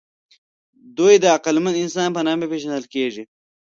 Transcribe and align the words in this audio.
دوی 0.97 1.13
د 1.19 1.25
عقلمن 1.35 1.75
انسان 1.83 2.09
په 2.13 2.21
نامه 2.27 2.45
پېژندل 2.51 2.85
کېږي. 2.93 3.23